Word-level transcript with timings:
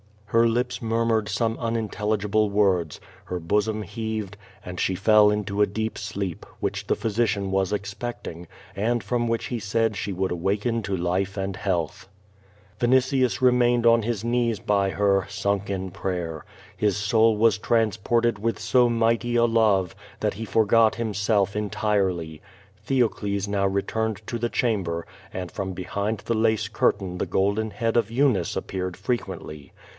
^' 0.27 0.33
Her 0.33 0.47
lips 0.47 0.81
murmured 0.81 1.27
some 1.27 1.57
unintelligible 1.59 2.49
words, 2.49 3.01
her 3.25 3.37
bosom 3.39 3.81
heaved, 3.83 4.35
and 4.65 4.79
she 4.79 4.95
fell 4.95 5.29
into 5.29 5.61
a 5.61 5.67
deep 5.67 5.97
sleep, 5.97 6.45
which 6.61 6.87
the 6.87 6.95
physiciaii 6.95 7.49
was 7.49 7.73
expecting, 7.73 8.47
and 8.75 9.03
from 9.03 9.27
which 9.27 9.47
he 9.47 9.59
said 9.59 9.95
she 9.97 10.13
would 10.13 10.31
awaken 10.31 10.81
to 10.83 10.95
life 10.95 11.35
and 11.37 11.57
health. 11.57 12.07
Vinitius 12.79 13.41
remained 13.41 13.85
on 13.85 14.03
his 14.03 14.23
knees 14.23 14.59
by 14.59 14.89
her, 14.89 15.27
sunk 15.29 15.69
in 15.69 15.91
prayer. 15.91 16.45
His 16.77 16.95
soul 16.97 17.37
was 17.37 17.57
transported 17.57 18.39
with 18.39 18.57
so 18.57 18.89
mighty 18.89 19.35
a 19.35 19.45
love, 19.45 19.93
that 20.21 20.35
he 20.35 20.45
for 20.45 20.65
got 20.65 20.95
himself 20.95 21.57
entirely. 21.57 22.41
Theocles 22.87 23.49
now 23.49 23.67
returned 23.67 24.21
to 24.27 24.39
the 24.39 24.49
chamber, 24.49 25.05
.and 25.33 25.51
from 25.51 25.73
behind 25.73 26.19
the 26.19 26.33
lace 26.33 26.69
curtain 26.69 27.17
the 27.17 27.25
golden 27.27 27.69
head 27.71 27.97
of 27.97 28.09
Eunice 28.09 28.55
appeared 28.55 28.95
frequently. 28.95 29.73